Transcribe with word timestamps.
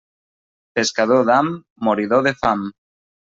Pescador 0.77 1.21
d'ham, 1.27 1.51
moridor 1.89 2.25
de 2.31 2.35
fam. 2.41 2.65